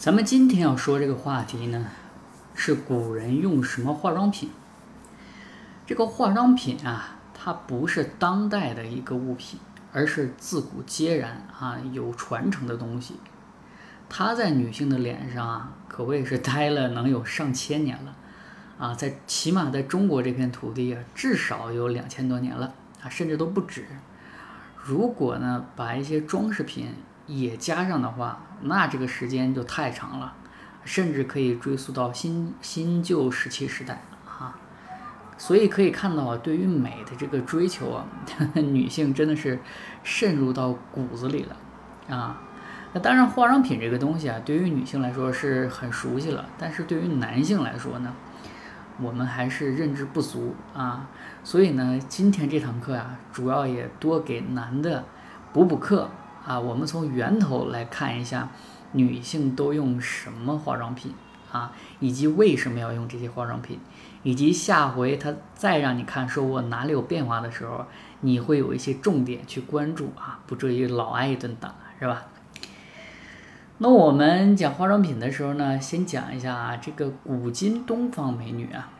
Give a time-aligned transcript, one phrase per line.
[0.00, 1.88] 咱们今天要说这个话题呢，
[2.54, 4.48] 是古人用什么化妆品？
[5.86, 9.60] 这个化妆品啊，它不是当代的一个物品，
[9.92, 13.16] 而是自古皆然啊，有传承的东西。
[14.08, 18.16] 它在女性的脸上啊，可谓是待了能有上千年了
[18.78, 22.72] 啊，在起码在中国这片土地啊，至少有两千多年了
[23.02, 23.84] 啊，甚至都不止。
[24.82, 26.88] 如果呢，把一些装饰品
[27.30, 30.34] 也加上的话，那这个时间就太长了，
[30.84, 34.58] 甚至可以追溯到新新旧石器时代啊。
[35.38, 38.04] 所以可以看到，对于美的这个追求啊，
[38.54, 39.60] 女性真的是
[40.02, 42.42] 渗入到骨子里了啊。
[42.92, 48.12] 那当然，化妆品这个东西啊，对于女性来说是很熟悉了，但是对于男性来说呢，
[49.00, 51.08] 我们还是认知不足啊。
[51.44, 55.04] 所以呢，今天这堂课呀，主要也多给男的
[55.52, 56.10] 补补课。
[56.50, 58.50] 啊，我们从源头来看一下，
[58.90, 61.14] 女性都用什么化妆品
[61.52, 61.70] 啊，
[62.00, 63.78] 以及为什么要用这些化妆品，
[64.24, 67.86] 以及下回他再让你看说我哪里有变化的时候，
[68.22, 72.24] 你会有一些重点去关注啊，不至于老挨一顿打，是吧？
[73.78, 78.90] 那我们讲化妆品的时候呢，先讲一下啊，这个古今东方美女啊，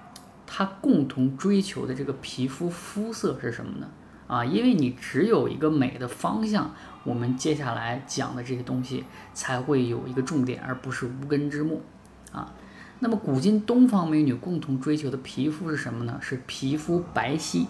[0.47, 3.89] 她共同追求的这个皮肤肤色是什么呢？
[4.31, 11.83] 啊，因为你只有一个美的方向，我们接下来讲的这些东西才会有一个重点，而不是无根之木。
[12.31, 12.55] 啊，
[13.01, 16.17] 那么古今东方美女共同追求的皮肤是什么呢？
[16.21, 17.67] 是皮肤白皙。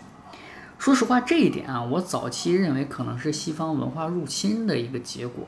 [0.78, 5.46] 说实话，这一点啊，我早期认为可能是西方文化入侵的一个结果。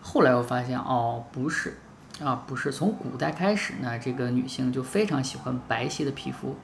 [0.00, 1.76] 后来我发现，哦，不是，
[2.22, 2.72] 啊，不是。
[2.72, 6.56] 从古代开始呢，这个女性就非常喜欢白皙的皮肤，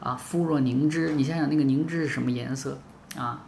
[0.00, 1.14] 啊，肤若凝脂。
[1.14, 2.78] 你想想，那个凝脂是什么颜色？
[3.16, 3.44] 啊，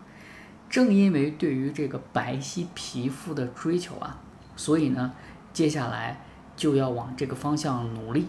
[0.69, 4.21] 正因为对于这个白皙皮肤的追求啊，
[4.57, 5.13] 所以呢，
[5.53, 6.25] 接下来
[6.57, 8.27] 就要往这个方向努力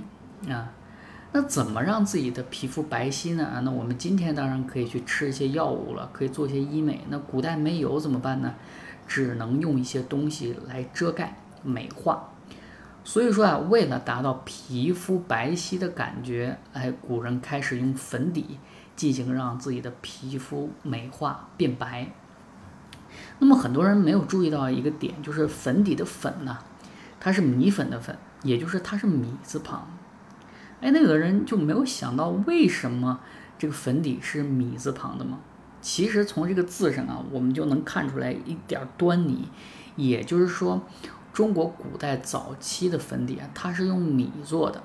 [0.47, 0.71] 啊。
[1.31, 3.45] 那怎么让自己的皮肤白皙呢？
[3.45, 7.01] 啊，那我们今天当然可以去吃一些药物了，可以做一些医美。
[7.09, 8.55] 那古代没有怎么办呢？
[9.07, 12.29] 只能用一些东西来遮盖美化。
[13.03, 18.57] 所以说啊，为了达到皮肤白皙的感觉，哎，古人开始用粉底。
[18.99, 22.11] 进行让自己的皮肤美化变白。
[23.39, 26.57] 那么很多人没有注意到一个点，就是粉底的粉呢，
[27.17, 29.87] 它是米粉的粉，也就是它是米字旁。
[30.81, 33.21] 哎，那有的人就没有想到为什么
[33.57, 35.39] 这个粉底是米字旁的吗？
[35.79, 39.47] 其实从这个字上啊，我们就能看出来一点端倪。
[39.95, 40.81] 也就是说，
[41.31, 44.83] 中国古代早期的粉底啊，它是用米做的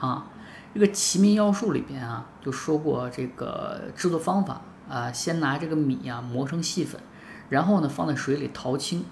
[0.00, 0.26] 啊。
[0.74, 6.98] 这个《齐民要术》里边啊，就说过这个制作方法啊，先拿这个米啊磨成细粉，
[7.50, 9.04] 然后呢放在水里淘清，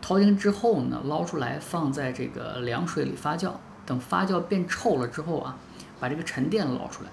[0.00, 3.52] 淘清之后呢捞出来放在这个凉水里发酵，
[3.84, 5.58] 等发酵变臭了之后啊，
[6.00, 7.10] 把这个沉淀捞出来，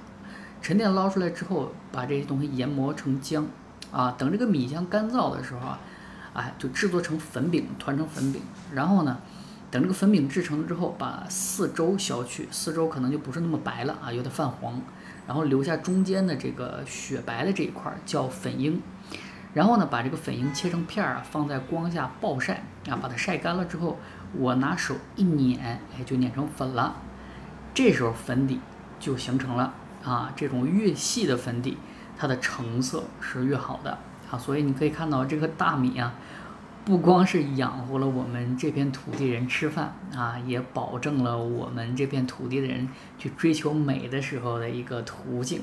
[0.62, 3.44] 沉淀捞出来之后，把这些东西研磨成浆。
[3.92, 5.78] 啊，等这个米浆干燥的时候啊，
[6.34, 8.42] 哎就制作成粉饼，团成粉饼，
[8.72, 9.18] 然后呢。
[9.72, 14.82] 等这个粉饼制成了之后，把四周削去，四周可能就不是那么白了啊，有点泛黄，
[15.26, 18.82] 然后留下中间的这个雪白的这一块叫粉英，
[19.54, 23.98] 然后呢，把这个粉英切成片儿啊，放在光下暴晒啊，把它晒干了之后，
[24.34, 26.98] 我拿手一捻，哎，就捻成粉了，
[27.74, 28.60] 这时候粉底
[29.00, 29.74] 就形成了
[30.04, 31.78] 啊，这种越细的粉底，
[32.18, 33.98] 它的成色是越好的
[34.30, 36.14] 啊，所以你可以看到这个大米啊。
[36.84, 45.62] 不光是养活了我们这片土地人吃饭啊，也保证了我们这片土地的人去追求美的时候的一个途径。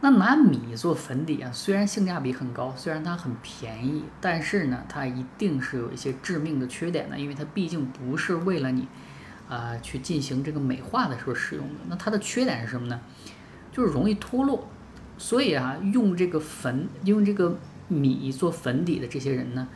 [0.00, 8.88] 那拿米做粉底啊，虽然性价比很高，虽然它很便宜，但是呢，它一定是有一些致命的缺点的，因为它毕竟不是为了你
[9.48, 11.74] 啊去进行这个美化的时候使用的。
[11.88, 13.00] 那它的缺点是什么呢？
[13.70, 14.66] 就是容易脱落。
[15.18, 17.56] 所以啊，用这个粉用这个
[17.86, 19.68] 米做粉底的这些人呢。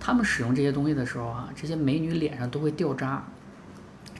[0.00, 3.22] 他们使用这些东西的时候啊，这些美女脸上都会掉渣，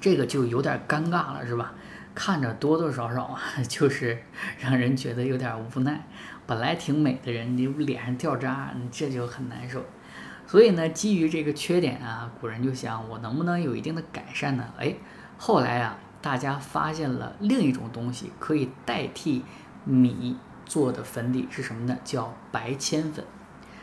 [0.01, 1.73] 这个就有点尴尬了，是吧？
[2.15, 4.19] 看着多多少少啊， 就是
[4.59, 6.05] 让人觉得有点无奈。
[6.47, 9.85] 本来挺美的人，你脸上掉渣，你这就很难受。
[10.47, 14.65] 所以呢，基于这个缺点啊，古人就想我能不能有一定的改善呢？
[14.79, 14.95] 哎，
[15.37, 19.45] 后来啊，大家发现了另一种东西可以代替
[19.85, 21.97] 米做的粉底是什么呢？
[22.03, 23.25] 叫白铅粉。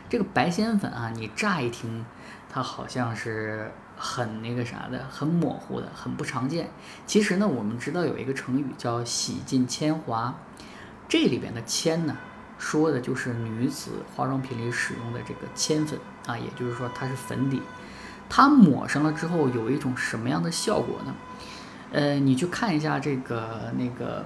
[0.08, 2.04] 这个白铅粉啊，你乍一听，
[2.48, 6.70] 它好像是很那个啥的，很模糊的，很不常见。
[7.06, 10.34] 其实呢，我们知道有一个成语叫“洗尽铅华”，
[11.08, 12.16] 这里边的“铅”呢，
[12.58, 17.60] 说的就是女子化妆品里使用的这个铅粉啊，也就是说它是粉底。
[18.28, 21.14] 它抹上了之后有一种什么样的效果呢？
[21.92, 24.24] 呃，你去看一下这个那个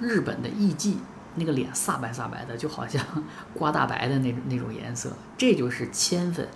[0.00, 0.96] 日本的艺妓，
[1.36, 3.04] 那个脸煞白煞白的，就好像
[3.54, 6.48] 刮大白的那那种颜色，这就是铅粉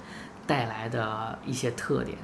[0.47, 2.17] 带来的一些特点。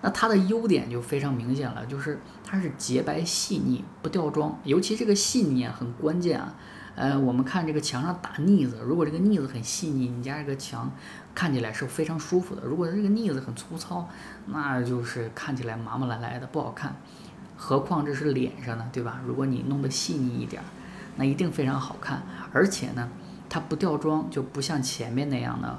[0.00, 6.54] 那它的优点就非常明显了，就是它是洁白细腻，不掉妆，尤其这个细腻啊很关键啊。
[6.94, 10.90] 呃，我们看这个墙上打腻子，如果这个腻子很细腻，你家这个墙
[11.32, 14.08] 看起来是非常舒服的；如果这个腻子很粗糙，
[14.46, 16.96] 那就是看起来麻麻赖赖的不好看。
[17.56, 19.20] 何况这是脸上的，对吧？
[19.24, 20.60] 如果你弄得细腻一点，
[21.18, 22.22] 那一定非常好看。
[22.50, 23.06] 而且呢，
[23.50, 25.78] 它不掉妆，就不像前面那样呢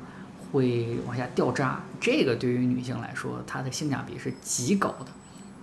[0.51, 1.81] 会往下掉渣。
[2.00, 5.07] 这个对于女性来说，它的性价比是极高的，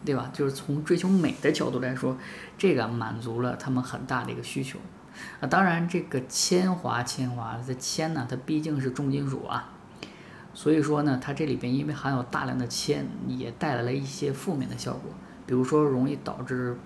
[0.05, 0.28] 对吧？
[0.32, 2.17] 就是从追求美的角度来说，
[2.58, 4.81] 这个满足了他们很大的一个需求。
[5.40, 9.72] 啊，当然，这个铅华，铅华这铅呢，它毕竟是重金属啊，
[10.52, 15.11] 所以说呢，它这里边因为含有大量的铅，也带来了一些负面的效果，
[15.46, 16.76] 比如说容易导致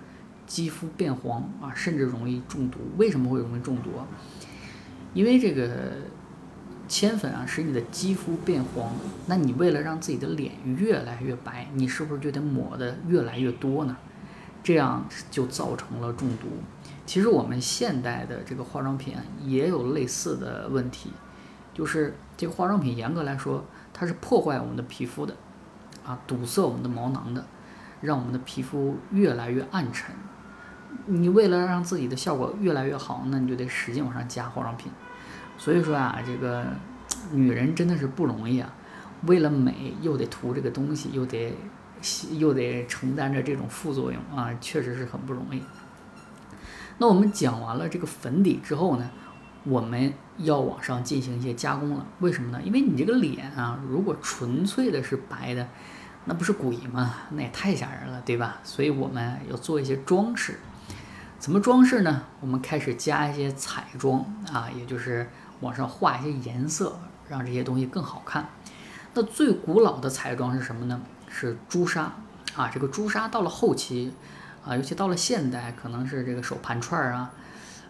[0.50, 2.80] 肌肤变黄啊，甚至容易中毒。
[2.98, 3.90] 为什么会容易中毒？
[5.14, 5.92] 因为这个
[6.88, 8.92] 铅粉啊，使你的肌肤变黄，
[9.26, 13.96] 那你为了让自己的脸越来越白，你是不是就得抹的越来越多呢？
[14.64, 16.48] 这样就造成了中毒。
[17.06, 19.14] 其实我们现代的这个化妆品
[19.44, 21.12] 也有类似的问题，
[21.72, 25.36] 就是这个化妆品严格来说，它是破坏我们的皮肤的，
[26.04, 27.46] 啊，堵塞我们的毛囊的，
[28.00, 30.12] 让我们的皮肤越来越暗沉。
[31.06, 34.90] 你为了让自己的效果越来越好，那你就得使劲往上加化妆品。
[35.58, 36.64] 所以说啊，这个
[37.32, 38.72] 女人真的是不容易啊，
[39.26, 41.54] 为了美又得涂这个东西，又得
[42.38, 45.62] 又得承担着这种副作用啊，确实是很不容易。
[46.98, 49.10] 那我们讲完了这个粉底之后呢，
[49.64, 52.06] 我们要往上进行一些加工了。
[52.20, 52.60] 为什么呢？
[52.62, 55.68] 因为你这个脸啊，如果纯粹的是白的，
[56.24, 57.14] 那不是鬼吗？
[57.30, 58.58] 那也太吓人了，对吧？
[58.64, 60.58] 所以我们要做一些装饰。
[61.40, 62.22] 怎么装饰呢？
[62.40, 64.22] 我们开始加一些彩妆
[64.52, 65.26] 啊，也就是
[65.60, 67.00] 往上画一些颜色，
[67.30, 68.46] 让这些东西更好看。
[69.14, 71.00] 那最古老的彩妆是什么呢？
[71.30, 72.12] 是朱砂
[72.54, 72.70] 啊。
[72.70, 74.12] 这个朱砂到了后期。
[74.62, 77.32] 啊，尤其到了现代，可能是这个手盘串儿啊，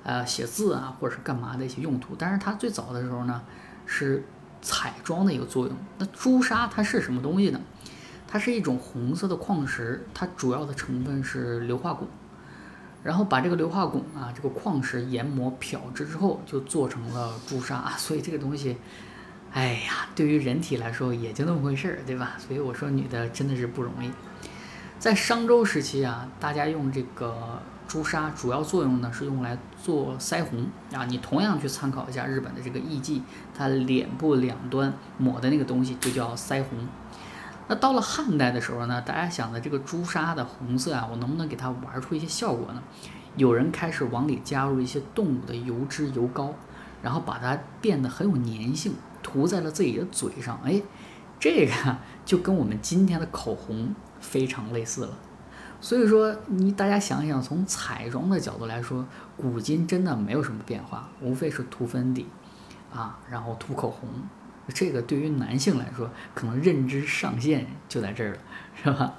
[0.05, 2.15] 呃，写字啊，或者是干嘛的一些用途。
[2.17, 3.43] 但是它最早的时候呢，
[3.85, 4.25] 是
[4.63, 5.77] 彩妆的一个作用。
[5.99, 7.61] 那朱砂它是什么东西呢？
[8.29, 12.05] 它是一种红色的矿石，它主要的成分是硫化汞。
[13.03, 17.93] 然后把这个硫化汞啊，这个矿石研磨漂制之后，就做成了朱砂。
[17.99, 18.77] 所以这个东西，
[19.53, 22.33] 哎呀，对于人体来说也就那么回事儿，对吧？
[22.47, 24.11] 所以我说女的真的是不容易。
[24.99, 31.07] 在商周时期啊，大家用这个朱砂，主要作用呢是用来做腮红啊。
[31.07, 33.23] 你同样去参考一下日本的这个艺妓，
[33.57, 36.87] 它脸部两端抹的那个东西就叫腮红。
[37.71, 42.83] 那到了汉代的时候呢，大家想的这个朱砂的红色啊，我能不能给它玩出一些效果呢？
[43.37, 46.53] 有人开始往里加入一些动物的油脂油膏，
[47.01, 50.61] 然后把它变得很有粘性，涂在了自己的嘴上。
[50.65, 50.83] 哎，
[51.39, 53.95] 这个就跟我们今天的口红。
[54.21, 55.17] 非常类似了，
[55.81, 59.03] 所以说你大家想一想，从彩妆的角度来说，
[59.35, 62.27] 古今真的没有什么变化，无非是涂粉底，
[62.93, 64.11] 啊，然后涂口红，
[64.71, 68.39] 这个对于男性来说，可能认知上限就在这儿了，
[68.83, 69.15] 是吧？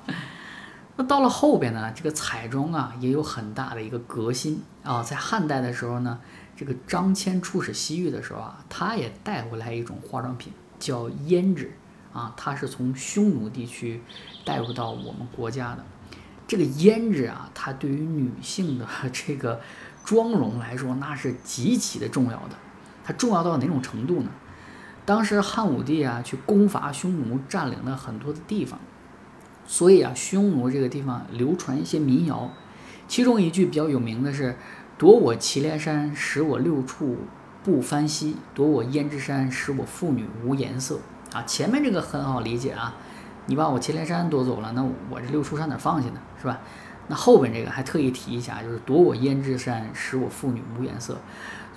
[0.96, 6.20] 那到了后边呢，这个彩妆啊也有很大的一个革新啊，在汉代的时候呢，
[6.56, 11.72] 这个张骞出使西域的时候啊，他也带回来一种化妆品，叫胭脂。
[12.14, 14.02] 啊，它是从匈奴地区
[14.44, 15.86] 带入到我们国家的。
[16.46, 19.62] 这个胭脂啊，它对于女性的 这个
[20.04, 22.56] 妆容来说，那是极其的重要的。
[23.02, 24.30] 它重要到哪种程度呢？
[25.06, 28.80] 当时汉武帝啊去攻伐匈奴，占领了很多的地方，
[29.66, 32.52] 所以啊，匈奴这个地方流传一些民谣，
[33.08, 34.56] 其中一句比较有名的是
[34.98, 37.18] ：“夺我祁连山，使我六处
[37.64, 41.00] 不翻稀；夺我胭脂山，使我妇女无颜色。”
[41.34, 42.94] 啊，前面这个很好理解啊，
[43.48, 46.22] 你把我祁连山夺走了，那我这六出山哪放去呢？
[46.40, 46.60] 是吧？
[47.08, 51.18] 那后边这个还特意提一下，就是夺我胭脂山，使我妇女无颜色，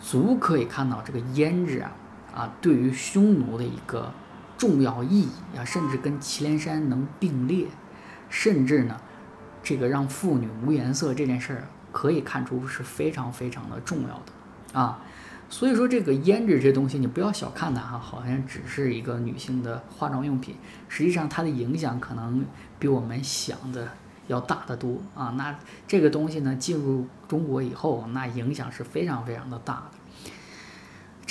[0.02, 1.90] 足可以看到这个胭脂啊
[2.34, 4.12] 啊，对于匈奴的一个
[4.58, 7.66] 重要意义啊，甚至跟祁连山能并列，
[8.28, 9.00] 甚至呢，
[9.62, 15.00] 这个让妇女无颜色这件事儿，可以看出是非常非常的重要的啊。
[15.50, 20.56] 所以说这个胭脂这东西，你不要小看它哈，好像只是一个女性的化妆用品，
[20.88, 22.44] 实际上它的影响可能
[22.80, 23.86] 比我们想的
[24.26, 25.34] 要大得多啊。
[25.36, 25.54] 那
[25.86, 29.98] 这个东西呢，进入中国以后，那影响是非常非常的大的。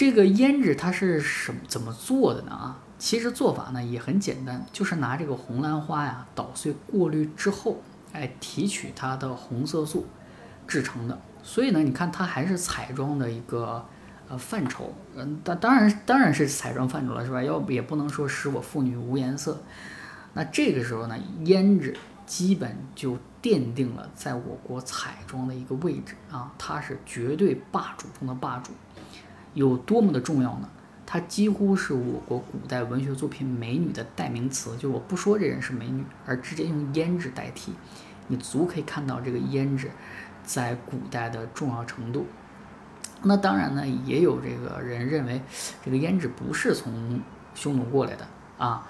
[0.03, 2.51] 这个胭脂它是什么怎么做的呢？
[2.51, 7.81] 啊，其实做法呢也很简单，就是拿这个红兰花呀捣碎过滤之后，
[8.11, 10.05] 哎提取它的红色素
[10.67, 11.17] 制成的。
[11.41, 13.85] 所以呢，你看它还是彩妆的一个
[14.27, 17.41] 呃范畴，嗯，当当然当然是彩妆范畴了，是吧？
[17.41, 19.63] 要也不能说使我妇女无颜色。
[20.33, 21.95] 那这个时候呢，胭脂
[22.25, 28.73] 基本就奠定了在我国彩妆的一个位置啊，它是绝对霸主中的霸主，
[29.53, 30.69] 有多么的重要呢？
[31.05, 37.73] 它几乎是我国古代文学作品美女的代名词，就我不说这人是美女，而直接用胭脂代替，
[38.29, 39.91] 你足可以看到这个胭脂
[40.43, 42.25] 在古代的重要程度。
[43.21, 45.41] 那当然呢，也有这个人认为
[45.85, 47.21] 这个胭脂不是从
[47.53, 48.87] 匈奴过来的啊。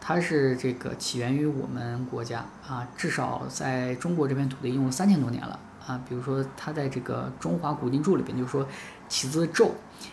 [0.00, 6.00] 它是这个起源于我们国家啊，至少在中国这片土地用了三千多年了啊。
[6.08, 8.66] 比如说，他在这个《中华古今注》里边就说
[9.08, 9.70] ：“起自纣，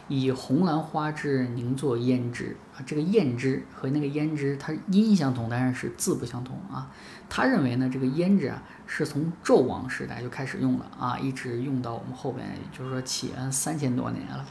[0.07, 6.89] 以红兰花之凝作胭脂啊。”这个胭脂和那个胭脂，它音相同，但是是字不相同啊。
[7.29, 14.45] 他认为呢，这个胭脂啊是从纣王时代就开始用了啊，一直用到我们后边，也就是说起源三千多年了。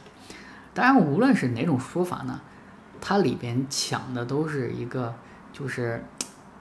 [0.74, 2.40] 当然，无论是哪种说法呢，
[3.00, 5.14] 它里边抢的都是一个。
[5.54, 6.02] 就是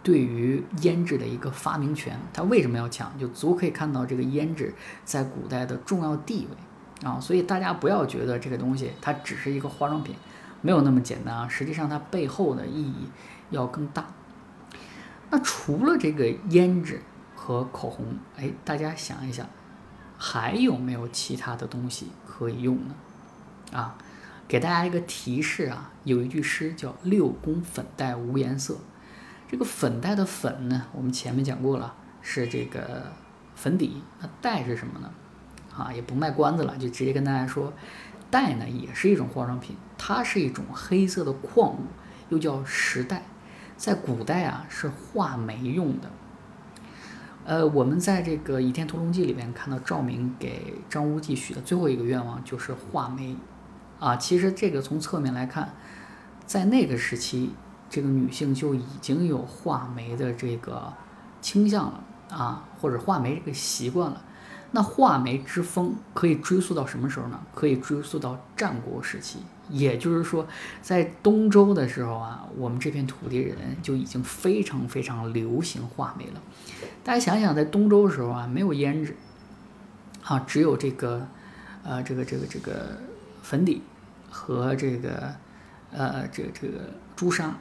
[0.04, 3.18] 对于胭脂的一个发明权，它为什么要抢？
[3.20, 4.74] 就足可以看到这个胭脂
[5.06, 7.20] 在古代的重要地位啊！
[7.20, 10.16] 所以大家不要觉得这个东西它只是一个化妆品，
[10.62, 11.48] 没有那么简单啊！
[11.48, 13.10] 实际上它背后的意义
[13.52, 14.06] 要更大。
[15.30, 17.02] 那除了这个胭脂
[17.36, 19.48] 和口红，哎，大家想一想，
[20.18, 22.96] 还有没有其他的东西可以用呢？
[23.72, 23.98] 啊？
[24.48, 28.78] 给大家一个提示啊，有一句诗叫“六宫粉黛无颜色”。
[29.52, 33.12] 这个粉黛的粉呢，我们前面讲过了，是这个
[33.54, 34.02] 粉底。
[34.22, 35.12] 那黛是什么呢？
[35.76, 37.74] 啊，也不卖关子了，就直接跟大家说，
[38.30, 41.80] 黛呢也是一种化妆品，它是一种黑色的矿物，
[42.30, 43.26] 又叫石黛，
[43.76, 46.10] 在古代啊是画眉用的。
[47.44, 53.36] 呃，我们在这个《倚天屠龙记》里边看到赵明给张无忌许的最后一个愿望就是画眉。
[54.00, 55.74] 啊，其实这个从侧面来看，
[56.46, 57.54] 在那个时期，
[57.92, 60.92] 这个女性就已经有画眉的这个
[61.42, 64.20] 倾向了啊，或者画眉这个习惯了。
[64.72, 67.40] 那画眉之风可以追溯到什么时候呢？
[67.54, 70.48] 可以追溯到战国时期，也就是说，
[70.82, 76.42] 在东周的时候啊，我们这片土地人就已经非常非常流行画眉了。
[77.04, 79.16] 大家想想，在东周的时候啊，没有胭脂
[80.24, 81.28] 啊，只有这个
[81.84, 82.98] 呃，这个这个这个
[83.44, 83.84] 粉底。
[84.34, 85.36] 和这个，
[85.92, 86.80] 呃，这个这个
[87.18, 87.54] 朱砂，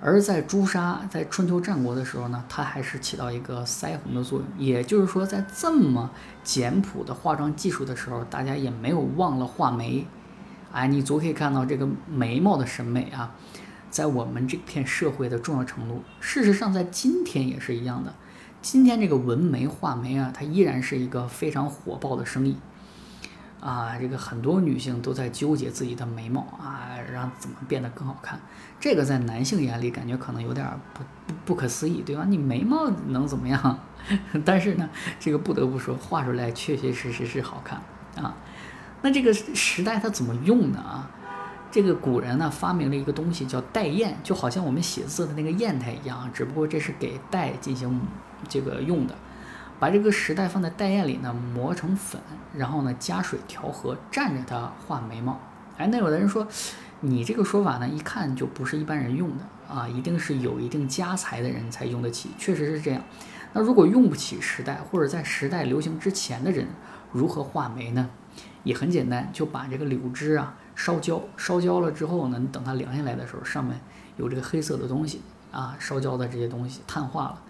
[0.00, 4.46] 而在朱砂在春秋战国的时候呢，它还是起到一个腮红的作用。
[4.58, 6.10] 也就是说，在这么
[6.42, 10.06] 简朴的化妆技术的时候，大家也没有忘了画眉。
[10.72, 13.34] 哎，你足可以看到这个眉毛的审美啊，
[13.88, 16.02] 在我们这片社会的重要程度。
[16.20, 18.12] 事实上，在今天也是一样的。
[18.60, 22.56] 今天这个纹眉画眉啊，它依然是一个非常火爆的生意。
[23.64, 28.38] 啊，这个很多女性都在纠结自己的眉毛啊，让怎么变得更好看。
[28.78, 32.26] 这个在男性眼里感觉可能有点不不不可思议，对吧？
[32.28, 33.78] 你眉毛能怎么样？
[34.44, 34.86] 但是呢，
[35.18, 37.80] 这个不得不说，画出来确确实实是好看
[38.22, 38.36] 啊。
[39.00, 40.78] 那这个时代它怎么用呢？
[40.78, 41.10] 啊，
[41.70, 47.98] 这个古人呢发明了一个东西叫代砚，就好像我们写字的那个砚台一样，只不过这是给代进行
[48.46, 49.14] 这个用的。
[49.78, 52.20] 把这个石代放在代砚里呢，磨成粉，
[52.54, 55.38] 然后呢加水调和，蘸着它画眉毛。
[55.76, 56.46] 哎，那有的人说，
[57.00, 62.30] 你这个说法呢，一看就不是一般人用的啊，一定是有一定家财的人才用得起。
[62.38, 63.02] 确实是这样。
[63.52, 66.66] 那如果用不起时代，或者在时代流行之前的人，
[67.12, 68.08] 如何画眉呢？
[68.62, 73.78] 也很简单，就把这个柳枝啊烧焦，烧焦了之后呢，你等它凉下来的时候，上面
[74.16, 75.20] 有这个黑色的东西
[75.52, 77.42] 啊，烧焦的这些东西碳化了。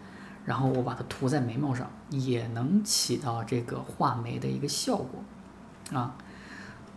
[0.45, 6.15] 然后我把它涂在眉毛上，也能起到这个画眉的一个效果，啊，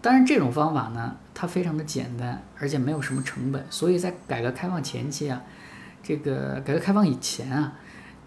[0.01, 5.42] 当然这种方法呢，它非常的简单，而且没有什么成本，所以在改革开放前期啊，
[6.04, 7.74] 这个改革开放以前啊，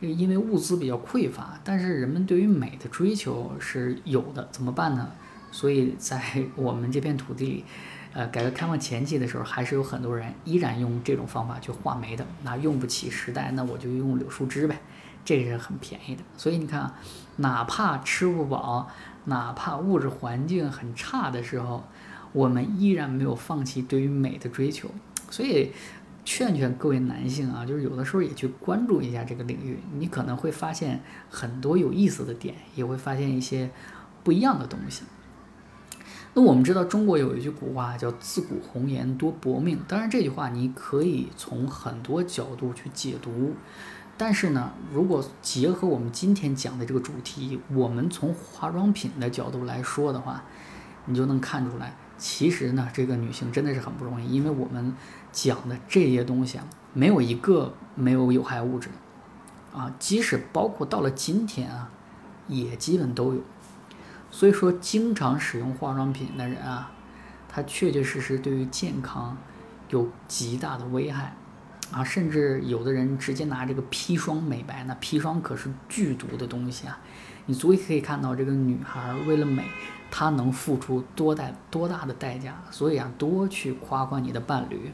[0.00, 5.10] 因为物资比较匮乏，但是人们对于美的追求是有的，怎么办呢？
[5.52, 6.22] 所以在
[6.56, 7.64] 我们这片土地里，
[8.12, 12.24] 呃，改革开放前期的时候，还是有很多人依然用这种方法去画眉的。
[12.42, 14.80] 那用不起时代，那我就用柳树枝呗。
[15.24, 16.94] 这是很便宜的，所以你看啊，
[17.36, 18.88] 哪怕吃不饱，
[19.26, 21.84] 哪怕物质环境很差的时候，
[22.32, 24.90] 我们依然没有放弃对于美的追求。
[25.30, 25.70] 所以，
[26.24, 31.00] 劝劝各位男性啊，就是有的时候也去关注一下这个领域，你可能会发现
[31.30, 33.70] 很多有意思的点，也会发现一些
[34.24, 35.04] 不一样的东西。
[36.34, 43.54] 那我们知道中国有一句古话叫“自古红颜多薄命”，当然这句话你可以从很多角度去解读。
[44.20, 50.44] 但是呢，如果结合我们今天讲的这个主题，我们从化妆品的角度来说的话，
[51.06, 54.94] 你就能看出来，其实呢，这个女性真的是很不容易，因为我们
[55.32, 61.90] 讲的这些东西啊，没有一个没有有害物质的啊，即使包括到了今天啊，
[62.46, 63.40] 也基本都有。
[64.30, 66.92] 所以说，经常使用化妆品的人啊，
[67.48, 69.34] 他确确实实对于健康
[69.88, 71.34] 有极大的危害
[71.92, 76.98] 啊，甚至有的人直接拿这个砒霜美白，那砒霜可是剧毒的东西啊！
[77.46, 79.64] 你足以可以看到这个女孩为了美，
[80.10, 82.62] 她能付出多大多大的代价。
[82.70, 84.92] 所以啊，多去夸夸你的伴侣，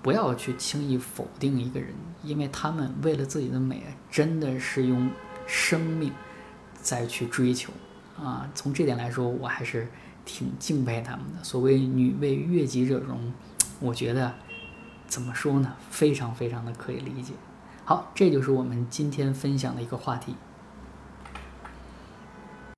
[0.00, 1.90] 不要去轻易否定一个人，
[2.22, 5.10] 因为他们为了自己的美，真的是用
[5.46, 6.10] 生命
[6.80, 7.72] 再去追求。
[8.18, 9.86] 啊，从这点来说，我还是
[10.24, 11.44] 挺敬佩他们的。
[11.44, 13.30] 所谓“女为悦己者容”，
[13.78, 14.32] 我觉得
[15.08, 15.74] 怎么说呢？
[15.90, 17.32] 非常非常的可以理解。
[17.84, 20.34] 好，这就是我们今天分享的一个话题。